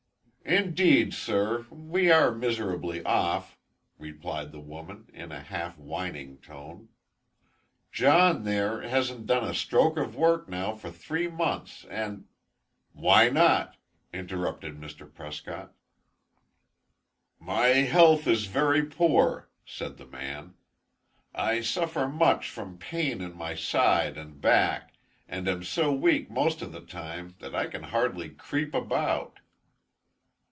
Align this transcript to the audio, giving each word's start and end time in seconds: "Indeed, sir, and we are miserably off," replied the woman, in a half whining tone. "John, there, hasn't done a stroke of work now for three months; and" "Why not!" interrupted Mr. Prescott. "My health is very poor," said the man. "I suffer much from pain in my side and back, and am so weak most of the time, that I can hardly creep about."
"Indeed, 0.43 1.13
sir, 1.13 1.65
and 1.71 1.89
we 1.91 2.11
are 2.11 2.29
miserably 2.29 3.01
off," 3.05 3.57
replied 3.97 4.51
the 4.51 4.59
woman, 4.59 5.09
in 5.13 5.31
a 5.31 5.39
half 5.39 5.77
whining 5.77 6.39
tone. 6.39 6.89
"John, 7.93 8.43
there, 8.43 8.81
hasn't 8.81 9.27
done 9.27 9.45
a 9.47 9.53
stroke 9.53 9.95
of 9.95 10.13
work 10.13 10.49
now 10.49 10.75
for 10.75 10.91
three 10.91 11.29
months; 11.29 11.85
and" 11.89 12.25
"Why 12.91 13.29
not!" 13.29 13.77
interrupted 14.11 14.75
Mr. 14.75 15.11
Prescott. 15.13 15.73
"My 17.39 17.67
health 17.67 18.27
is 18.27 18.47
very 18.47 18.83
poor," 18.83 19.49
said 19.65 19.95
the 19.95 20.07
man. 20.07 20.55
"I 21.33 21.61
suffer 21.61 22.09
much 22.09 22.49
from 22.49 22.77
pain 22.77 23.21
in 23.21 23.37
my 23.37 23.55
side 23.55 24.17
and 24.17 24.41
back, 24.41 24.95
and 25.29 25.47
am 25.47 25.63
so 25.63 25.93
weak 25.93 26.29
most 26.29 26.61
of 26.61 26.73
the 26.73 26.81
time, 26.81 27.35
that 27.39 27.55
I 27.55 27.67
can 27.67 27.83
hardly 27.83 28.29
creep 28.29 28.73
about." 28.73 29.37